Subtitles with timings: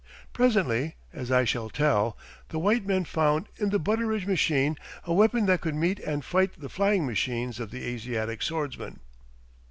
[0.33, 2.17] Presently, as I shall tell,
[2.49, 6.59] the white men found in the Butteridge machine a weapon that could meet and fight
[6.59, 9.01] the flying machines of the Asiatic swordsman.